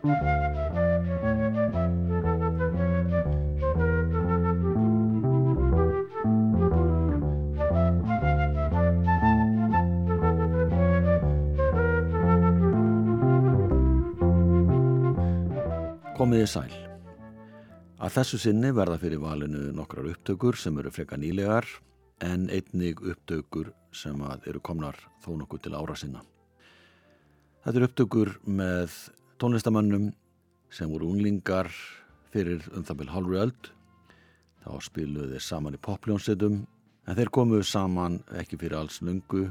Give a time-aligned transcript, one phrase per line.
[0.00, 0.16] Komiði
[16.48, 16.72] sæl.
[18.00, 21.68] Að þessu sinni verða fyrir valinu nokkrar upptökur sem eru freka nýlegar
[22.24, 24.16] en einnig upptökur sem
[24.48, 26.24] eru komnar þó nokkuð til ára sinna.
[27.60, 28.96] Þetta eru upptökur með
[29.40, 30.10] tónlistamannum
[30.68, 31.70] sem voru unglingar
[32.30, 33.70] fyrir um það byrj hálfur öld.
[34.60, 36.58] Þá spiluðu þeir saman í popljónsetum
[37.08, 39.46] en þeir komuðu saman ekki fyrir alls lungu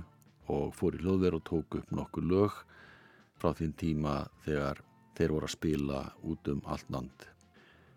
[0.53, 2.61] og fór í hljóðverð og tók upp nokkur lög
[3.41, 4.13] frá þín tíma
[4.45, 4.83] þegar
[5.17, 7.27] þeir voru að spila út um allt land.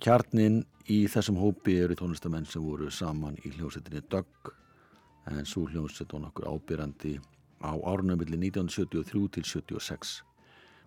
[0.02, 4.54] Kjarnin í þessum hópi eru tónlistamenn sem voru saman í hljómsettinni Dögg
[5.28, 7.18] en svo hljómsett var nokkur ábyrrandi
[7.60, 10.22] á árunum millir 1973 til 76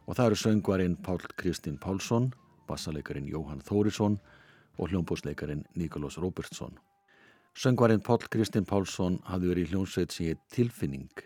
[0.06, 2.32] og það eru söngvarinn Pál Kristinn Pálsson,
[2.70, 4.20] bassaleikarin Jóhann Þórisson
[4.78, 6.78] og hljómbósleikarin Nikolás Robertsson.
[7.56, 11.24] Söngvarinn Pál Kristinn Pálsson hafði verið í hljómsveit heit Tilfinning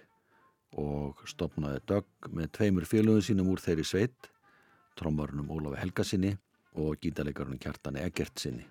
[0.78, 4.30] og stopnaði Dögg með tveimur félögum sínum úr þeirri sveit
[5.00, 6.36] trommarunum Ólafi Helgasinni
[6.80, 8.66] og gítarleikarunum Kjartani Eggertsinni.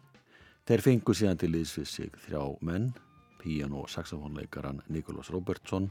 [0.68, 2.90] Þeir fengu síðan til liðs við sig þrjá menn,
[3.40, 5.88] píjan og saxofónleikaran Nikolás Robertsson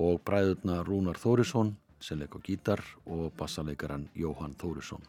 [0.00, 5.02] og bræðurna Rúnar Þórisson sem leik á gítar og bassaleikaran Jóhann Þórisson.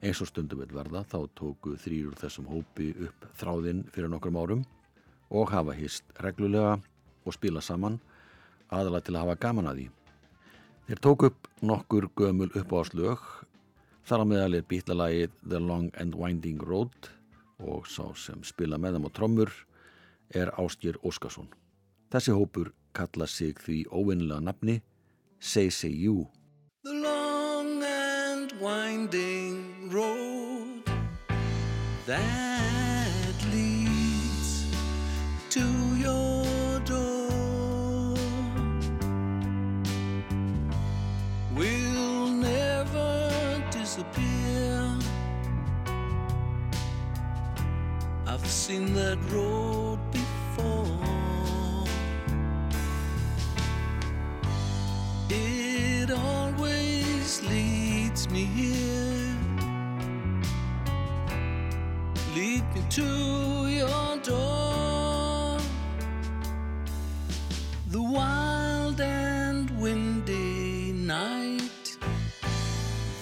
[0.00, 4.38] Eins og stundum vil verða þá tóku þrýr úr þessum hópi upp þráðinn fyrir nokkrum
[4.40, 4.62] árum
[5.30, 6.78] og hafa hýst reglulega
[7.24, 7.98] og spila saman
[8.70, 9.86] aðalega til að hafa gaman að því.
[10.88, 13.20] Þeir tók upp nokkur gömul uppáðslög,
[14.08, 17.10] þar á meðal er býtlalagið The Long and Winding Road
[17.60, 19.52] og sá sem spila með þeim á trommur
[20.34, 21.50] er Ástjér Óskarsson.
[22.10, 24.80] Þessi hópur kalla sig því óvinnilega nafni
[25.42, 26.28] You.
[26.84, 30.82] The long and winding road
[32.06, 34.66] that leads
[35.48, 35.64] to
[35.96, 38.14] your door
[41.56, 44.98] will never disappear.
[48.26, 51.19] I've seen that road before.
[58.30, 59.36] Me here.
[62.34, 65.58] Lead me to your door.
[67.88, 71.96] The wild and windy night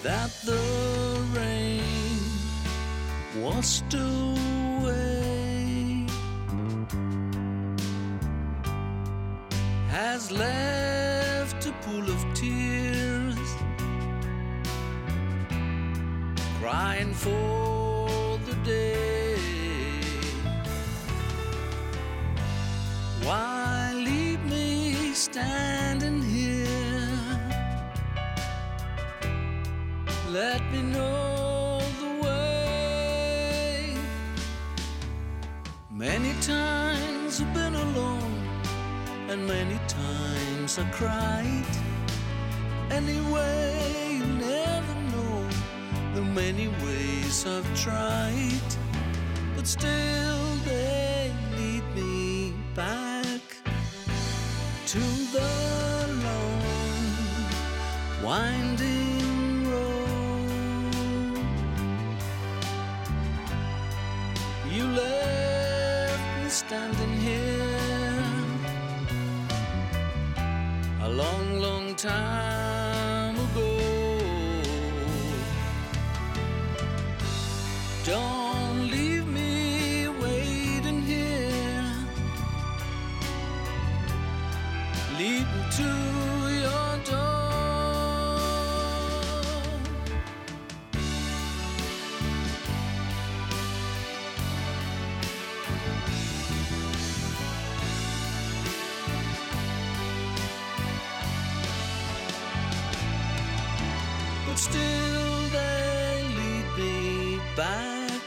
[0.03, 1.81] that the rain
[3.37, 4.99] washed away
[9.89, 13.39] has left a pool of tears
[16.69, 19.34] crying for the day
[23.23, 26.69] why leave me standing here?
[30.31, 33.95] let me know the way.
[35.91, 38.37] Many times I've been alone,
[39.31, 41.73] and many times I cried.
[42.91, 44.08] Anyway,
[46.44, 48.71] many ways I've tried,
[49.56, 53.43] but still they lead me back
[54.93, 55.03] to
[55.34, 55.50] the
[56.26, 56.62] long
[58.22, 61.38] winding road.
[64.75, 68.25] You left me standing here
[71.03, 72.58] a long, long time
[104.58, 108.22] still they lead me back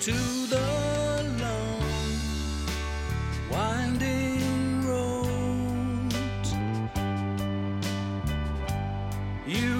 [0.00, 0.16] to
[0.54, 0.68] the
[1.44, 1.84] long
[3.52, 6.12] winding road.
[9.46, 9.76] You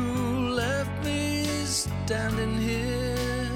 [0.63, 3.51] left me standing here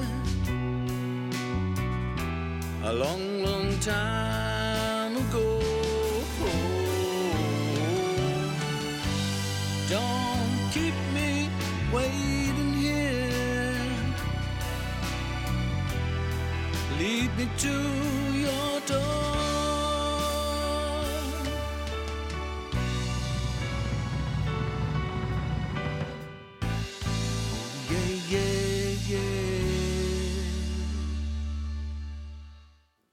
[2.82, 4.23] a long, long time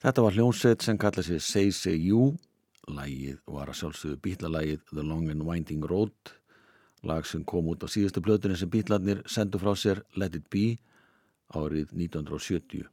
[0.01, 2.31] Þetta var hljómsveit sem kallaði sig Say Say You.
[2.89, 6.31] Lægið var að sjálfsögðu bítlalægið The Long and Winding Road.
[7.05, 10.79] Lag sem kom út á síðustu blöðunni sem bítlarnir sendu frá sér Let It Be
[11.53, 12.89] árið 1970.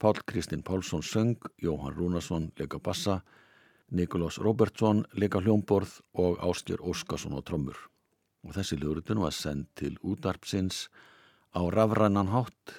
[0.00, 3.18] Pál Kristinn Pálsson söng, Jóhann Rúnarsson leika bassa,
[3.92, 7.76] Nikolás Robertsson leika hljómborð og Áskjör Óskarsson á trommur.
[8.48, 10.86] Og þessi hljóðrutun var sendt til útarpsins
[11.52, 12.78] á rafrænan hátt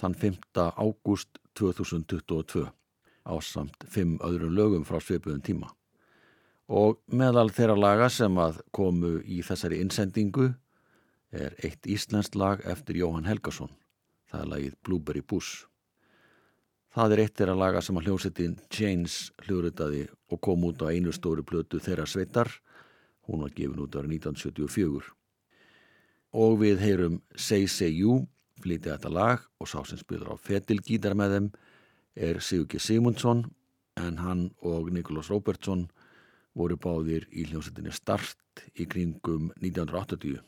[0.00, 0.40] þann 5.
[0.56, 2.79] ágúst 2022
[3.30, 5.70] á samt fimm öðrum lögum frá sveipuðum tíma.
[6.70, 10.52] Og meðal þeirra laga sem að komu í þessari innsendingu
[11.30, 13.70] er eitt íslenskt lag eftir Jóhann Helgason.
[14.30, 15.66] Það er lagið Blueberry Bush.
[16.94, 19.16] Það er eitt þeirra laga sem að hljómsettin Chains
[19.46, 22.50] hljóðritaði og kom út á einu stóri plötu þeirra sveitar.
[23.26, 25.10] Hún var gefin út ára 1974.
[26.34, 28.24] Og við heyrum Say Say You,
[28.62, 31.50] flytja þetta lag og sá sem spilur á fetilgítar með þeim
[32.16, 33.44] er Sigurki Sigmundsson
[33.96, 35.88] en hann og Nikolás Róbertsson
[36.54, 40.40] voru báðir í hljómsettinni Start í kringum 1980.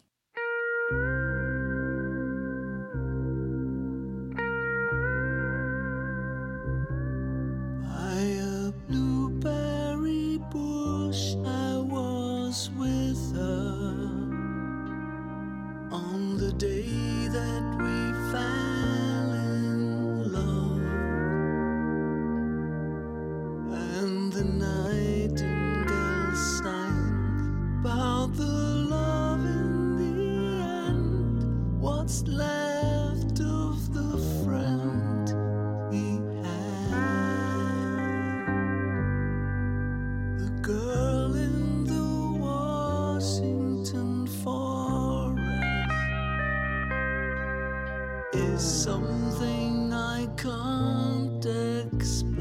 [48.35, 51.45] Is something I can't
[51.93, 52.32] explain.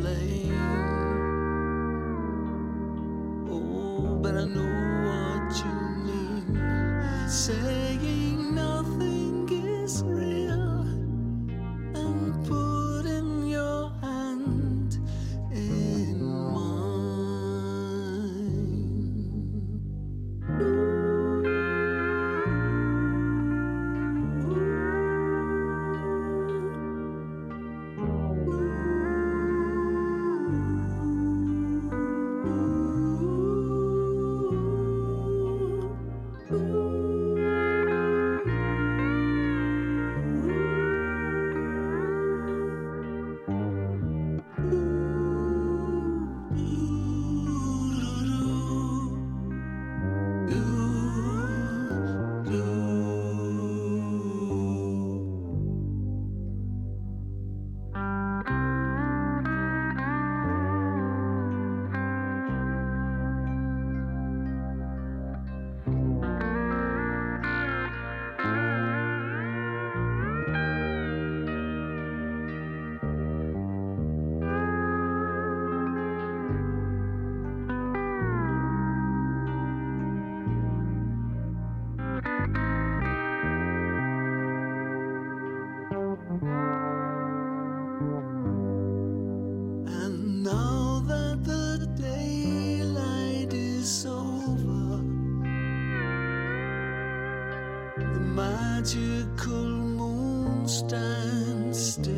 [98.82, 99.70] Magical
[100.00, 102.16] moon stands still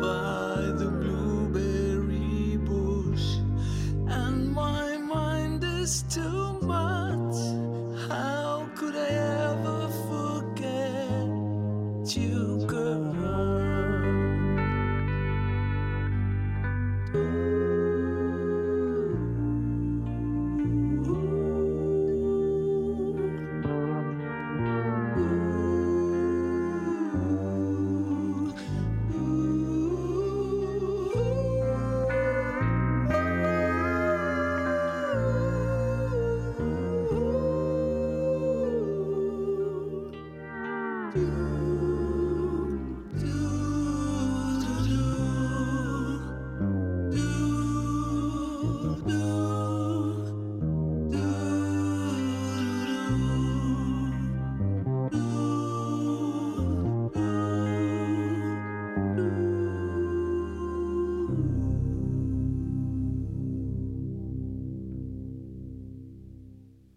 [0.00, 1.15] by the blueberry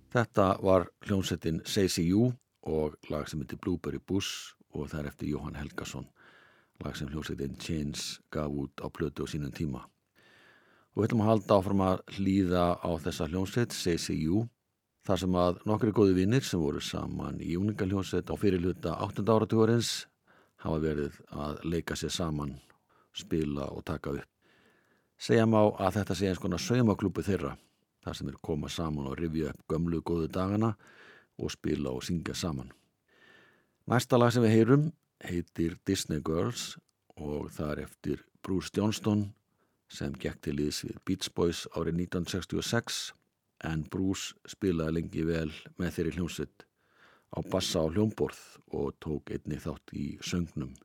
[0.09, 2.31] Þetta var hljómsettin CCU
[2.65, 6.07] og lag sem heitir Blueberry Bush og það er eftir Jóhann Helgason,
[6.81, 9.83] lag sem hljómsettin Chains gaf út á plötu á sínum tíma.
[10.95, 14.47] Og við ætlum að halda áfram að hlýða á þessa hljómsett CCU
[15.05, 19.29] þar sem að nokkri góði vinnir sem voru saman í úningaljónsett á fyrirluta 8.
[19.29, 19.93] áratugurins
[20.65, 22.57] hafa verið að leika sér saman,
[23.13, 24.29] spila og taka upp.
[25.21, 27.53] Segja má að þetta sé eins konar saumaklúpu þeirra
[28.03, 30.73] þar sem er koma saman og rifja upp gömlu góðu dagana
[31.39, 32.71] og spila og syngja saman.
[33.89, 34.89] Næsta lag sem við heyrum
[35.25, 36.77] heitir Disney Girls
[37.17, 39.29] og það er eftir Bruce Johnston
[39.89, 42.99] sem gekk til íðs við Beach Boys árið 1966
[43.67, 45.49] en Bruce spilaði lengi vel
[45.81, 46.65] með þeirri hljómsett
[47.35, 48.39] á bassa á hljómborð
[48.73, 50.75] og tók einni þátt í söngnum.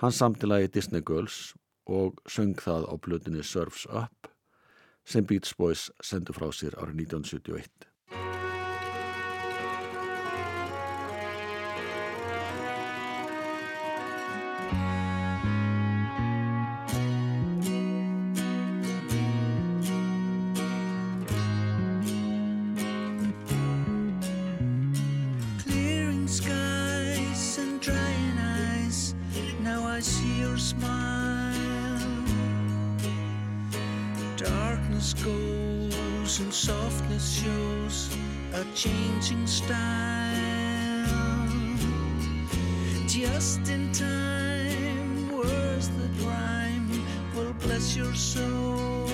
[0.00, 1.54] Hann samtilaði Disney Girls
[1.86, 4.33] og söng það á blöðinni Surfs Up
[5.04, 7.90] sem Beach Boys sendu frá sér árið 1971.
[25.64, 26.28] Clearing
[35.04, 38.16] Darkness goes and softness shows
[38.54, 39.76] a changing style.
[43.06, 46.88] Just in time, words that rhyme
[47.36, 49.10] will bless your soul.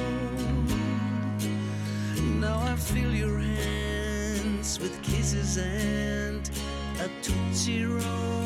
[2.38, 6.48] Now I feel your hands with kisses and
[7.00, 8.39] a tootsie roll.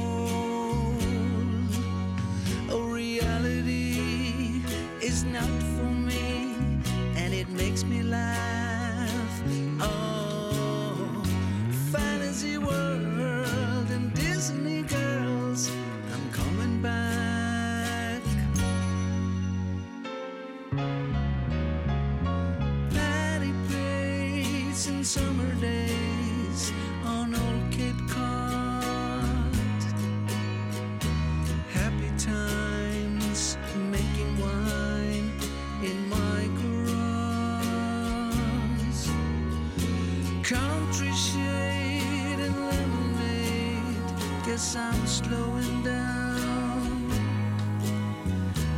[44.76, 47.12] I'm slowing down.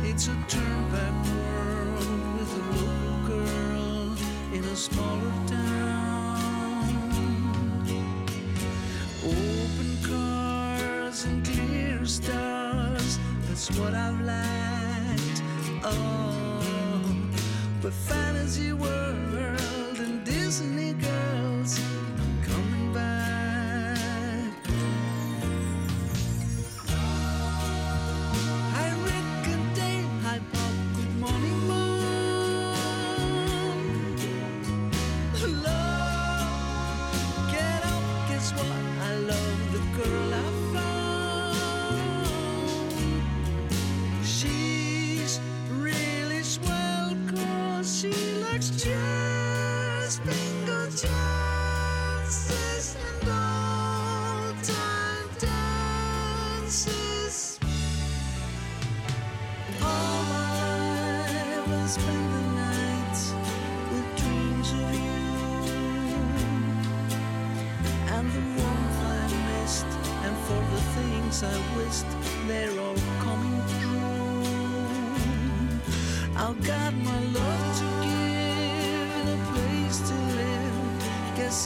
[0.03, 4.15] It's a turnback world with a local girl
[4.53, 6.85] in a smaller town.
[9.23, 15.41] Open cars and clear stars, that's what I've lacked.
[15.83, 17.15] Oh,
[17.81, 20.86] but fantasy world and Disney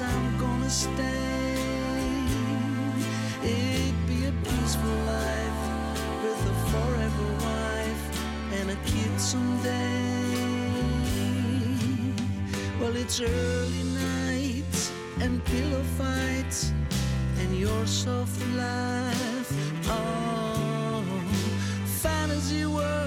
[0.01, 1.55] I'm gonna stay.
[3.43, 5.61] It'd be a peaceful life
[6.23, 8.03] with a forever wife
[8.57, 10.21] and a kid someday.
[12.79, 16.73] Well, it's early nights and pillow fights
[17.39, 19.49] and your soft laugh.
[19.87, 21.03] Oh,
[22.01, 23.00] fantasy world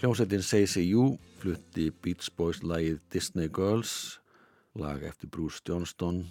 [0.00, 4.18] Hljómsveitin You flutti Beach Boys lagið Disney Girls,
[4.72, 6.22] lag eftir Bruce Johnston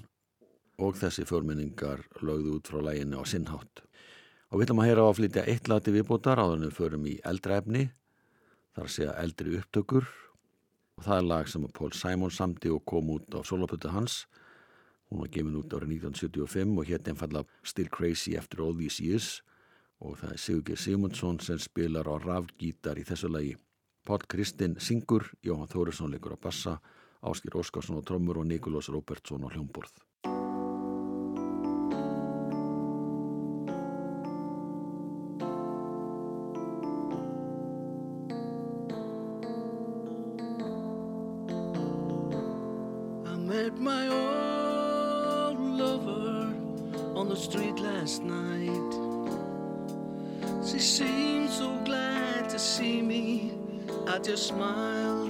[0.82, 3.84] og þessi förminningar lögðu út frá laginu á sinnhátt.
[4.50, 7.06] Og við ætlum að heyra á að flytja eitt lati viðbútar áður en við förum
[7.06, 7.84] í eldra efni,
[8.74, 10.10] þar að segja eldri upptökur
[10.98, 14.24] og það er lag sem Paul Simon samti og kom út á solopötu hans.
[15.14, 19.30] Hún var gefin út árið 1975 og hétt einfalla Still Crazy After All These Years
[20.00, 23.56] og það er Sigurgeir Sigmundsson sem spilar á rafgítar í þessu lagi.
[24.08, 26.80] Páll Kristinn syngur, Jóhann Þórisson leikur á bassa,
[27.22, 30.00] Áskir Óskarsson á trommur og Nikolás Róbertsson á hljómborð.
[48.80, 49.09] I
[50.80, 53.52] She seemed so glad to see me.
[54.08, 55.28] I just smiled.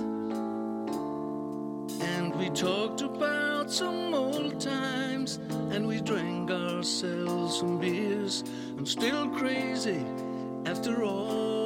[2.03, 5.39] And we talked about some old times.
[5.72, 8.44] And we drank ourselves some beers.
[8.77, 10.06] I'm still crazy
[10.68, 11.59] after all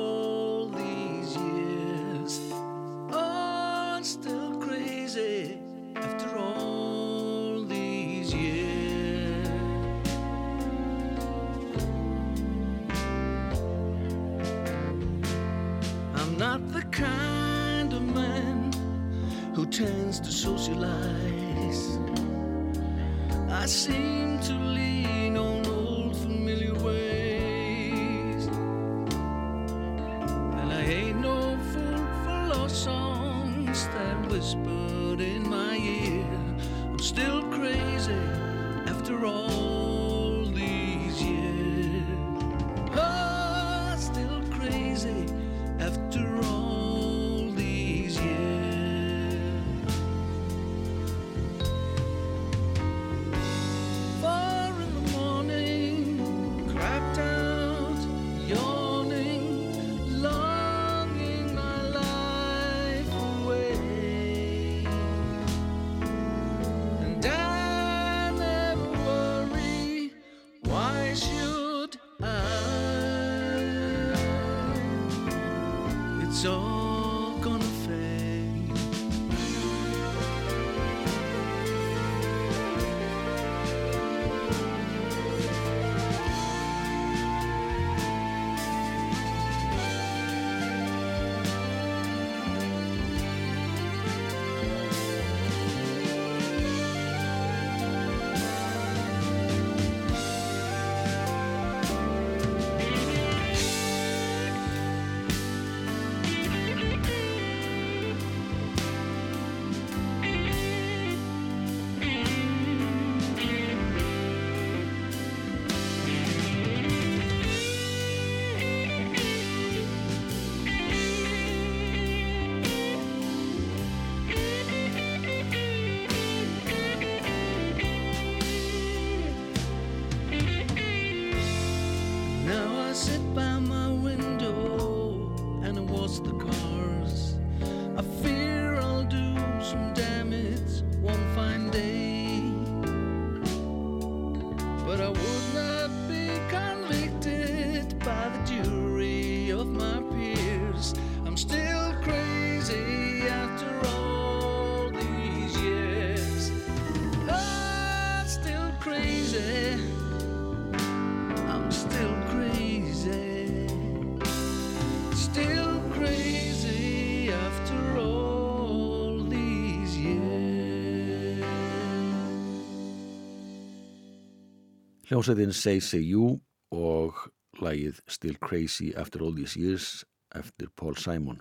[175.13, 176.39] Hljómsveitin Say Say You
[176.73, 177.19] og
[177.61, 179.89] lagið Still Crazy After All These Years
[180.33, 181.37] eftir Paul Simon.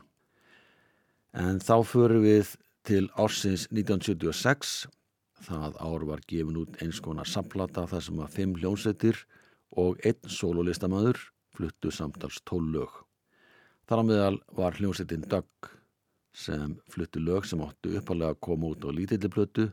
[1.32, 2.50] En þá förum við
[2.84, 4.74] til ársins 1976.
[5.48, 9.24] Það ár var gefin út eins konar samplata þar sem að fimm hljómsveitir
[9.80, 11.24] og einn sololistamöður
[11.56, 12.92] fluttu samtals tól lög.
[13.88, 15.72] Þar á meðal var hljómsveitin Doug
[16.36, 19.70] sem fluttu lög sem áttu uppalega að koma út á lítilliplötu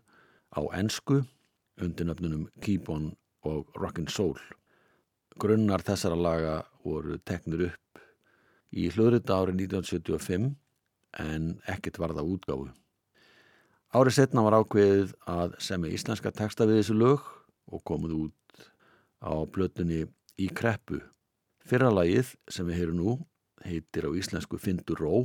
[0.56, 1.26] á ensku
[1.84, 3.12] undir nöfnunum Keep On
[3.48, 4.40] og Rockin' Soul.
[5.40, 8.02] Grunnar þessara laga voru teknir upp
[8.76, 10.50] í hlöðrita árið 1975
[11.24, 12.68] en ekkert var það útgáfu.
[13.90, 17.24] Árið setna var ákveðið að semja íslenska texta við þessu lög
[17.74, 18.68] og komið út
[19.26, 20.04] á plötunni
[20.38, 21.00] í kreppu.
[21.66, 23.16] Fyrra lagið sem við heyrum nú
[23.66, 25.16] heitir á íslensku Findur Ró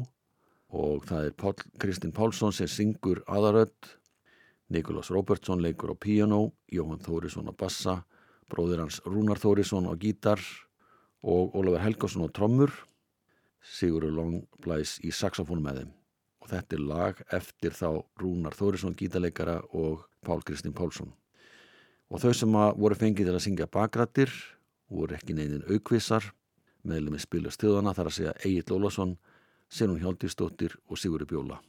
[0.75, 3.93] og það er Pál, Kristinn Pálsson sem syngur aðarödd,
[4.69, 8.05] Nikolás Robertsson leikur á piano, Jóhann Þórisson á bassa,
[8.49, 10.41] bróðir hans Rúnar Þórisson á gítar
[11.21, 12.73] og Ólafur Helgarsson á trommur,
[13.65, 15.93] Sigurður Longblæs í saxofón með þeim.
[16.45, 21.13] Og þetta er lag eftir þá Rúnar Þórisson gítarleikara og Pál Kristinn Pálsson.
[22.13, 24.33] Og þau sem voru fengið til að syngja bakrættir
[24.93, 26.33] voru ekki neyðin aukvissar,
[26.85, 29.17] meðlum með spila stöðana þar að segja Egil Ólason,
[29.69, 31.61] Senun Hjáldísdóttir og Sigurður Bjóla.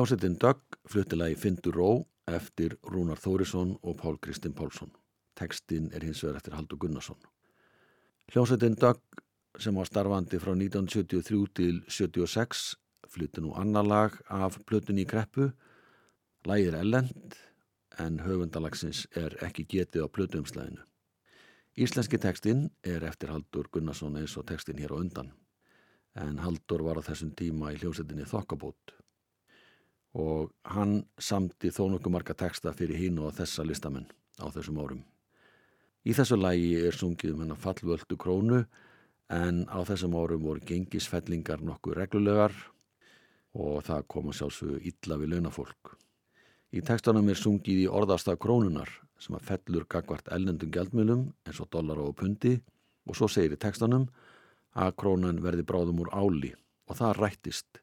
[0.00, 1.88] Hljómsveitin Dögg fluttilagi Findur Ró
[2.24, 4.88] eftir Rúnar Þórisson og Pál Kristinn Pálsson.
[5.36, 7.18] Tekstinn er hins vegar eftir Haldur Gunnarsson.
[8.32, 9.20] Hljómsveitin Dögg
[9.60, 12.62] sem var starfandi frá 1973 til 76
[13.12, 15.50] flutti nú annar lag af plötunni í kreppu.
[16.48, 17.36] Lagið er ellend
[18.00, 20.80] en höfundalagsins er ekki getið á plötuumslæðinu.
[21.76, 25.34] Íslenski tekstinn er eftir Haldur Gunnarsson eins og tekstinn hér á undan.
[26.14, 28.96] en Haldur var á þessum tíma í hljómsveitinni Þokkabót
[30.14, 34.08] og hann samti þó nokkuð marga texta fyrir hín og þessa listamenn
[34.42, 35.02] á þessum árum.
[36.04, 38.64] Í þessu lægi er sungið um hennar fallvöldu krónu
[39.30, 42.54] en á þessum árum voru gengisfellingar nokkuð reglulegar
[43.54, 45.94] og það koma sjálfsögur illa við launafólk.
[46.70, 51.70] Í textanum er sungið í orðasta krónunar sem að fellur gagvart ellendum gjaldmjölum eins og
[51.74, 52.56] dollar og pundi
[53.06, 54.08] og svo segir í textanum
[54.78, 56.54] að krónan verði bráðum úr áli
[56.86, 57.82] og það rættist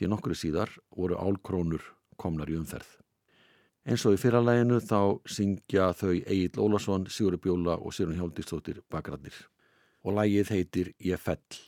[0.00, 1.84] því nokkru síðar voru álkrónur
[2.16, 2.88] komnar í umferð.
[3.84, 9.36] Eins og í fyrralæginu þá syngja þau Egil Ólason, Sigurður Bjóla og Sirun Hjóldistóttir bakgræðir
[10.04, 11.60] og lægið heitir Ég fell.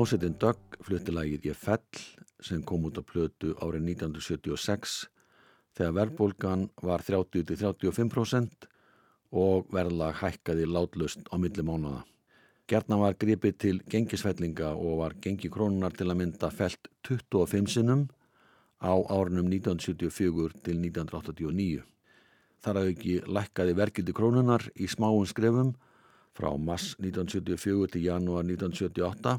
[0.00, 1.98] Hljómsveitin Dögg flutti lagið Ég fell
[2.40, 4.94] sem kom út á plötu árið 1976
[5.76, 8.64] þegar verðbólgan var 30-35%
[9.42, 12.06] og verðlag hækkaði látlust á milli mánuða.
[12.64, 18.06] Gerna var gripið til gengisfellinga og var gengi krónunar til að mynda felt 25 sinnum
[18.80, 21.84] á árunum 1974 til 1989.
[22.64, 25.76] Þar að ekki lækkaði verkildi krónunar í smáum skrefum
[26.32, 29.36] frá mass 1974 til janúar 1978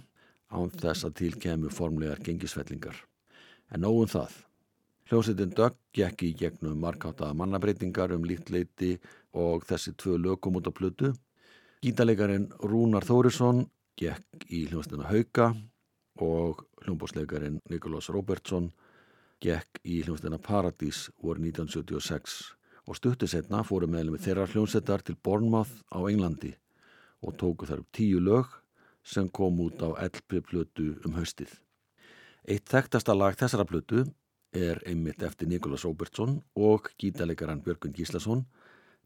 [0.52, 2.96] án þess að til kemur formlegar gengisfellingar.
[3.72, 4.32] En nógun það.
[5.12, 8.94] Hljómsveitin Dögg gekk í gegnum markátaða mannabreitingar um líkt leiti
[9.36, 11.12] og þessi tvö lögum út á plötu.
[11.84, 13.66] Gítalegarin Rúnar Þórisson
[14.00, 15.52] gekk í hljómsveitina Hauka
[16.22, 18.70] og hljómbóslegarin Nikolás Robertsson
[19.42, 22.40] gekk í hljómsveitina Paradís voru 1976
[22.88, 26.54] og stuttu setna fóru meðlum þeirra hljómsveitar til Bournemouth á Englandi
[27.22, 28.61] og tóku þar upp tíu lög
[29.04, 31.54] sem kom út á LP-plötu um haustið.
[32.48, 34.06] Eitt þekktasta lag þessara plötu
[34.54, 38.46] er einmitt eftir Nikolás Robertsson og gítalegaran Björgun Gíslason.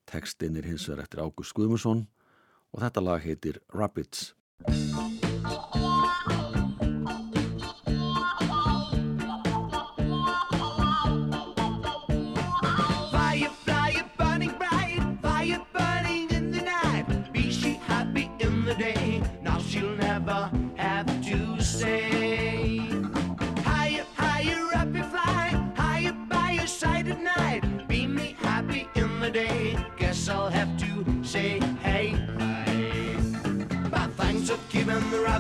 [0.06, 2.08] Tekstinn er hins vegar eftir Ágúst Guðmusson
[2.74, 4.34] og þetta lag heitir Rabbits.
[23.64, 27.88] Higher, higher up you fly, higher by your side at night.
[27.88, 32.10] Be me happy in the day, guess I'll have to say hey.
[32.40, 32.56] hey.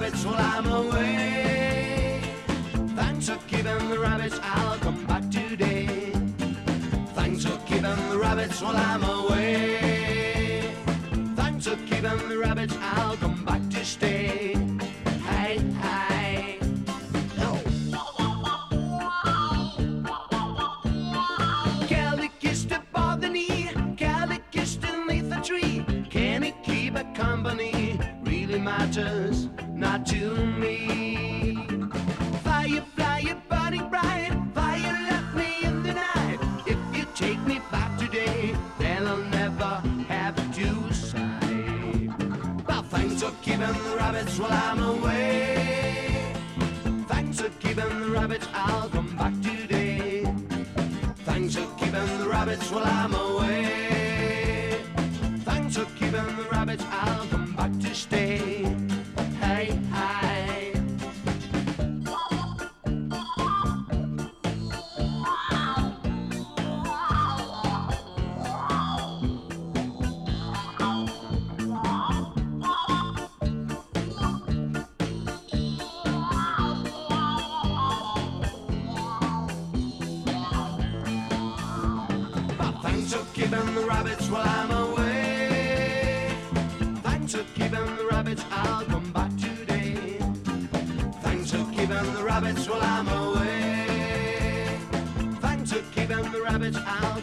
[0.06, 2.22] rabbits while I'm away.
[2.96, 6.12] Thanks for keeping the rabbits, I'll come back today.
[7.14, 9.45] Thanks for keeping the rabbits while I'm away.
[91.88, 94.80] Keeping the rabbits while I'm away.
[95.40, 97.15] Thanks for keeping the rabbits, I'll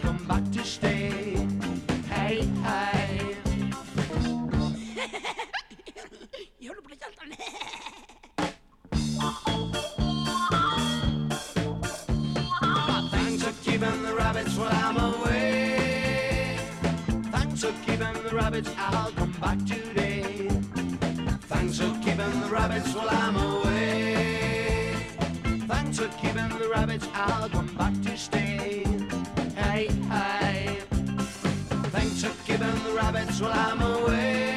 [27.24, 28.82] I'll come back to stay.
[29.54, 30.78] Hey, hey.
[31.94, 34.56] Thanks for keeping the rabbits while I'm away.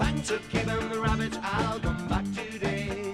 [0.00, 3.12] Thanks for keeping the rabbits, I'll come back today.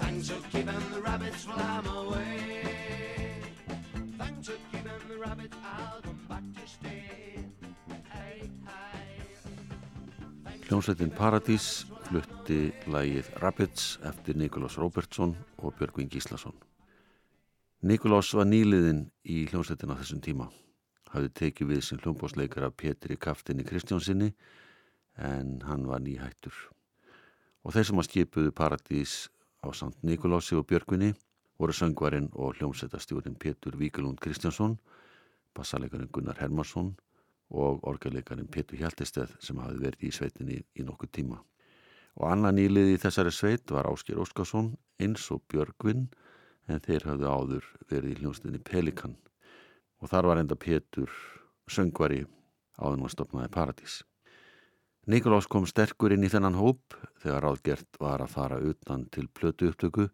[0.00, 3.42] Thanks for keeping the rabbits while I'm away.
[4.16, 7.44] Thanks for keeping the rabbits, I'll come back to stay.
[8.14, 9.08] Hey, hey.
[10.68, 16.56] Hljómsveitin Paradís flutti lægið Rabbits eftir Nikolás Róbertsson og Björgvin Gíslason.
[17.78, 20.48] Nikolás var nýliðinn í hljómsveitin á þessum tíma.
[21.14, 24.32] Hafði tekið við sem hljómbásleikar af Pétri Kaftinni Kristjánsinni
[25.14, 26.56] en hann var nýhættur.
[27.62, 29.14] Og þeir sem að skipuðu Paradís
[29.62, 31.12] á samt Nikolási og Björgvinni
[31.54, 34.74] voru söngvarinn og hljómsveitastjórin Pétur Víkulund Kristjánsson,
[35.54, 36.96] bassalegarinn Gunnar Hermansson
[37.54, 41.38] og orgeleikarinn Pétur Hjaltesteð sem hafði verið í sveitinni í nokkuð tíma.
[42.18, 46.08] Og annan nýlið í þessari sveit var Ásker Óskarsson eins og Björgvin
[46.68, 49.16] en þeir hafðu áður verið í hljómsveitinni Pelikan.
[49.98, 51.10] Og þar var enda Pétur
[51.68, 52.24] söngvari
[52.78, 54.02] áður maður stopnaði Paradís.
[55.08, 59.70] Nikolás kom sterkur inn í þennan hóp þegar ráðgert var að fara utan til plötu
[59.72, 60.10] upptöku.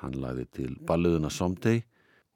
[0.00, 1.82] Hann lagði til balluðuna Someday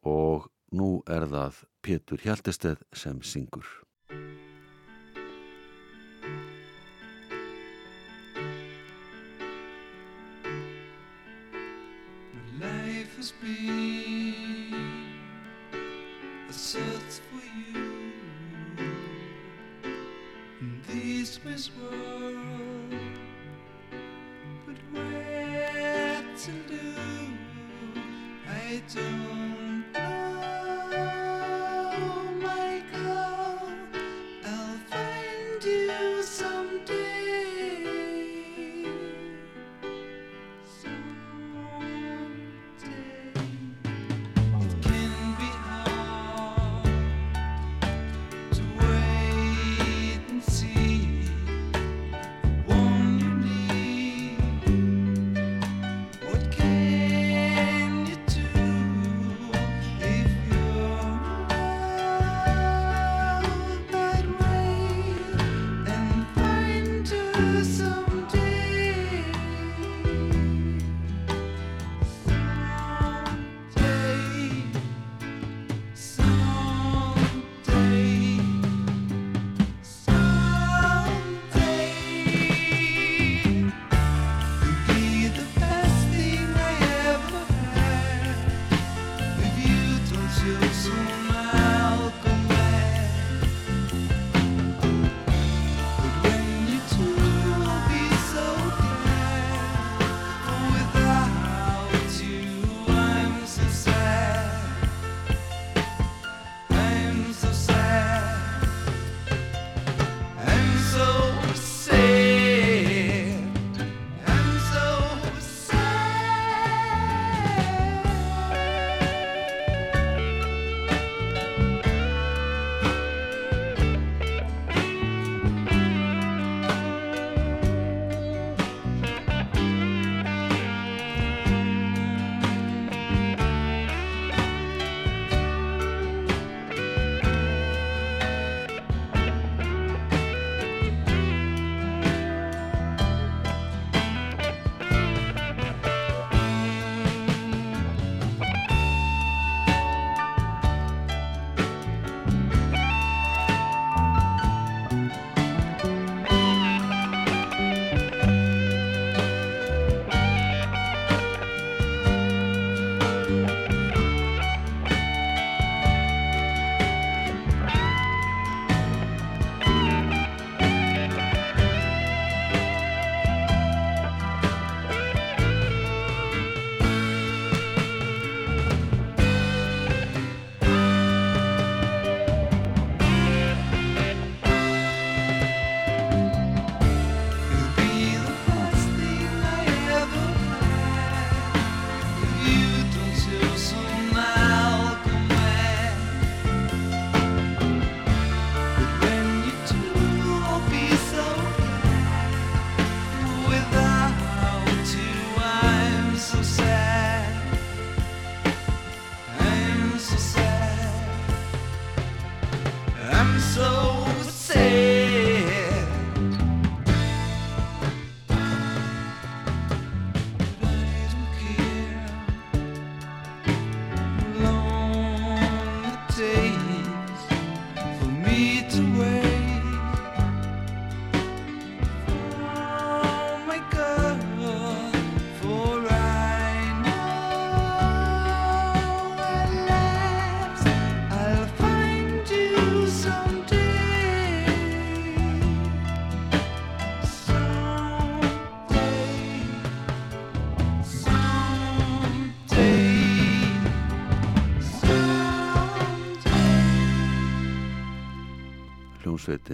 [0.05, 3.86] og nú er það Pétur Hjaltesteð sem syngur.
[13.16, 15.07] Has been
[16.50, 18.12] a search for you
[20.61, 22.94] in this man's world.
[24.66, 26.92] But where to do,
[28.47, 29.45] I don't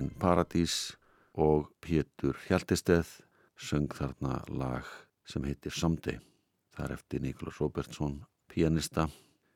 [0.02, 0.96] hljómsveitin Paradís
[1.34, 3.06] og Pétur Hjaltisteð
[3.56, 4.84] söng þarna lag
[5.24, 6.18] sem heitir Someday.
[6.74, 9.08] Það er eftir Nikolás Robertsson, pianista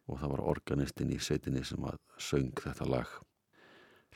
[0.07, 3.09] og það var organistinn í sveitinni sem að söng þetta lag.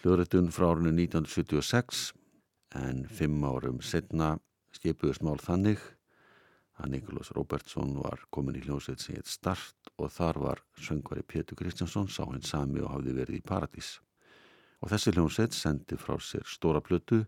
[0.01, 2.13] Hljóðrættun frá árinu 1976
[2.79, 4.39] en fimm árum setna
[4.71, 5.81] skipuðist mál þannig
[6.79, 11.59] að Nikolás Robertsson var komin í hljómsveit sem heit Start og þar var söngvari Pétur
[11.59, 13.99] Kristjánsson sá hinn sami og hafði verið í Paradís.
[14.81, 17.25] Og þessi hljómsveit sendi frá sér stóra plötu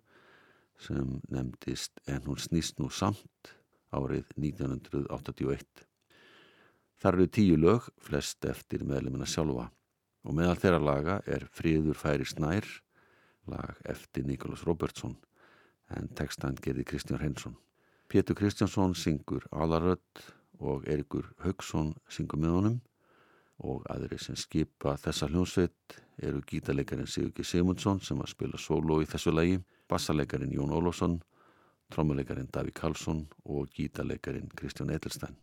[0.80, 3.52] sem nefndist En hún snýst nú samt
[3.92, 5.84] árið 1981.
[7.02, 9.68] Þar eru tíu lög, flest eftir meðlemina sjálfa
[10.22, 12.66] og meðal þeirra laga er Fríður færi snær,
[13.50, 15.16] lag eftir Nikolás Robertsson
[15.92, 17.56] en textan gerði Kristján Hreinsson.
[18.08, 20.22] Pétur Kristjánsson syngur Alarödd
[20.62, 22.80] og Erikur Haugsson syngur með honum
[23.62, 29.08] og aðri sem skipa þessa hljónsveit eru gítalegarin Sigurki Simundsson sem að spila solo í
[29.08, 29.60] þessu lagi,
[29.90, 31.20] bassalegarin Jón Ólásson,
[31.92, 35.36] trommulegarin Daví Karlsson og gítalegarin Kristján Edelstein.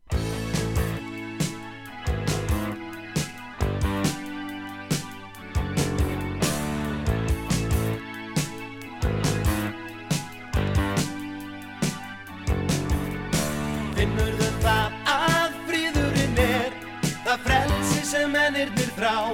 [18.99, 19.31] Þrá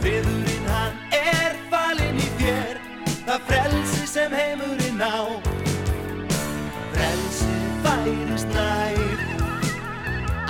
[0.00, 2.78] Fríðurinn hann er falinn í þér.
[3.26, 5.38] Það frelsi sem heimurinn á.
[6.94, 9.22] Frelsi færist nær.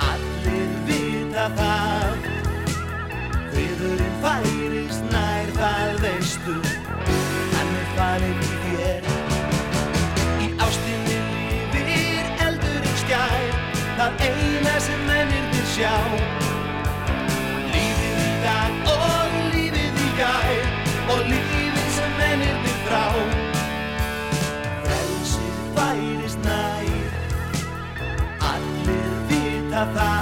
[0.07, 2.27] Allir vita það.
[3.51, 6.57] Fríðurinn færist nær Það veistu
[7.53, 9.09] Hann er falinn í þér.
[10.41, 11.19] Í ástinni
[11.75, 13.51] lifir eldurinn skjær
[13.99, 16.40] Það eina sem mennirnir sjá
[29.85, 30.20] vita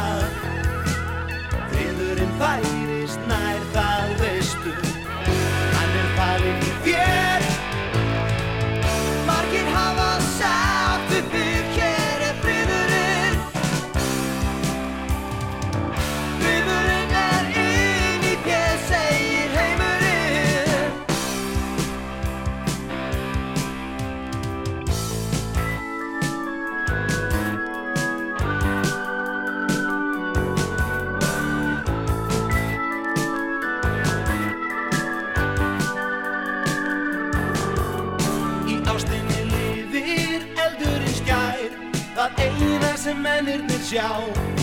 [43.89, 44.59] mundial.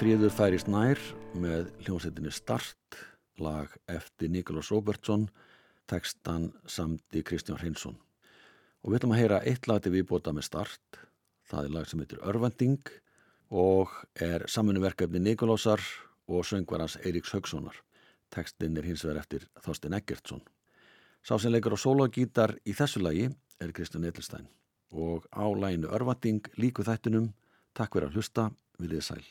[0.00, 0.96] Fríður færist nær
[1.36, 2.96] með hljómsveitinni Start,
[3.36, 5.26] lag eftir Nikolás Robertsson,
[5.92, 7.98] tekstan samti Kristján Hreinsson.
[8.80, 11.00] Og við ætlum að heyra eitt lag til viðbóta með Start,
[11.50, 12.88] það er lag sem heitir Örvending
[13.52, 15.84] og er samfunnverkefni Nikolásar
[16.32, 17.76] og söngvarans Eiríks Haugssonar.
[18.32, 20.40] Tekstinn er hins vegar eftir Þorstein Eggertsson.
[21.20, 23.28] Sá sem leikur á sólogítar í þessu lagi
[23.60, 24.48] er Kristján Edelstein
[24.96, 27.34] og á læginu Örvending líku þættunum
[27.76, 28.48] Takk fyrir að hlusta,
[28.82, 29.22] viljið sæl.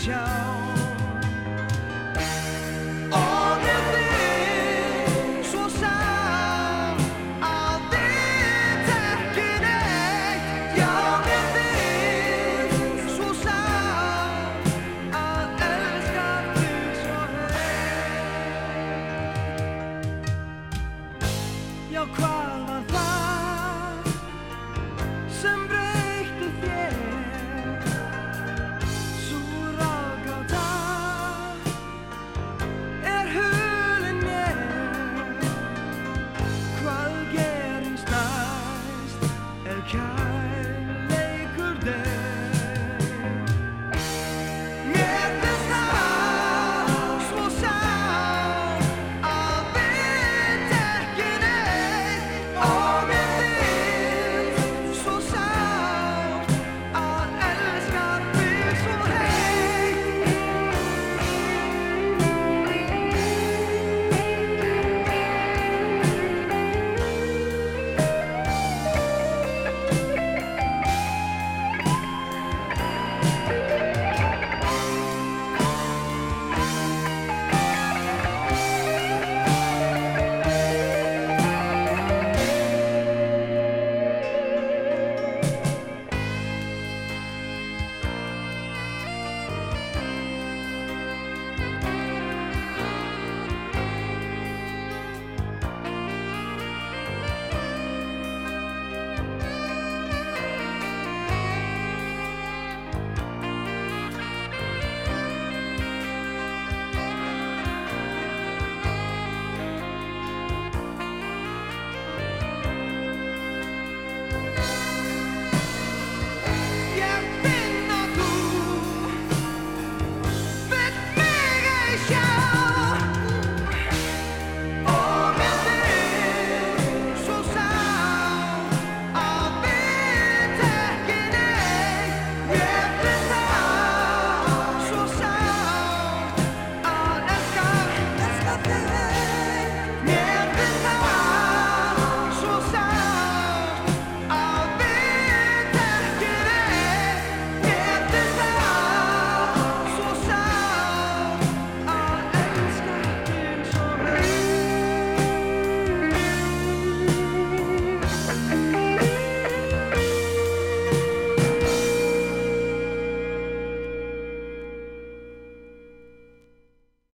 [0.00, 0.39] Sjá